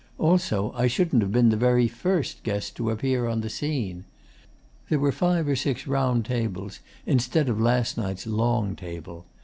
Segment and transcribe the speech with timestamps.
[0.17, 4.05] Also, I shouldn't have been the very first guest to appear on the scene.
[4.89, 9.27] There were five or six round tables, instead of last night's long table.